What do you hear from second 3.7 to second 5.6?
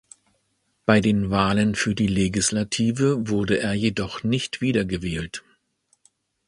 jedoch nicht wieder gewählt.